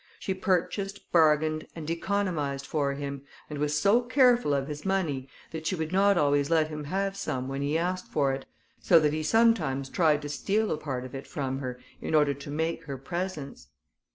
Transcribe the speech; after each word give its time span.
She 0.19 0.33
purchased, 0.33 1.11
bargained, 1.11 1.67
and 1.75 1.87
economised 1.87 2.65
for 2.65 2.93
him, 2.93 3.21
and 3.51 3.59
was 3.59 3.77
so 3.77 4.01
careful 4.01 4.51
of 4.51 4.67
his 4.67 4.83
money, 4.83 5.29
that 5.51 5.67
she 5.67 5.75
would 5.75 5.91
not 5.91 6.17
always 6.17 6.49
let 6.49 6.69
him 6.69 6.85
have 6.85 7.15
some 7.15 7.47
when 7.47 7.61
he 7.61 7.77
asked 7.77 8.07
for 8.11 8.33
it, 8.33 8.47
so 8.79 8.99
that 8.99 9.13
he 9.13 9.21
sometimes 9.21 9.89
tried 9.89 10.23
to 10.23 10.29
steal 10.29 10.71
a 10.71 10.77
part 10.77 11.05
of 11.05 11.13
it 11.13 11.27
from 11.27 11.59
her, 11.59 11.79
in 12.01 12.15
order 12.15 12.33
to 12.33 12.49
make 12.49 12.85
her 12.85 12.97
presents. 12.97 13.67